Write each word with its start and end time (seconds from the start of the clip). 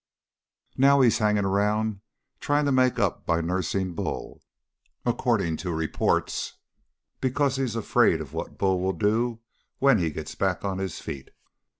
Now 0.77 1.01
he's 1.01 1.19
hanging 1.19 1.45
around 1.45 2.01
trying 2.39 2.65
to 2.65 2.71
make 2.71 2.97
up 2.97 3.23
by 3.27 3.39
nursing 3.39 3.93
Bull, 3.93 4.41
according 5.05 5.57
to 5.57 5.71
reports, 5.71 6.53
because 7.19 7.57
he's 7.57 7.75
afraid 7.75 8.19
of 8.19 8.33
what 8.33 8.57
Bull'll 8.57 8.93
do 8.93 9.41
when 9.77 9.99
he 9.99 10.09
gets 10.09 10.33
back 10.33 10.65
on 10.65 10.79
his 10.79 10.97
feet. 10.99 11.29